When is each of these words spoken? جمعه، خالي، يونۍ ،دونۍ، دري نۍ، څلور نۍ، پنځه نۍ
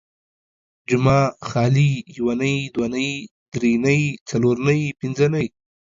جمعه، 0.89 1.23
خالي، 1.49 1.89
يونۍ 2.17 2.57
،دونۍ، 2.75 3.11
دري 3.53 3.73
نۍ، 3.85 4.01
څلور 4.29 4.55
نۍ، 4.67 4.81
پنځه 4.99 5.25
نۍ 5.33 5.45